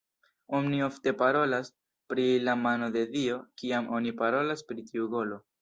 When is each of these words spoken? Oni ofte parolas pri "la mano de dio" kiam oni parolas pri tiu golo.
Oni 0.59 0.79
ofte 0.85 1.13
parolas 1.19 1.69
pri 2.13 2.25
"la 2.47 2.57
mano 2.63 2.89
de 2.97 3.05
dio" 3.19 3.39
kiam 3.63 3.95
oni 3.99 4.19
parolas 4.25 4.69
pri 4.73 4.91
tiu 4.93 5.09
golo. 5.17 5.43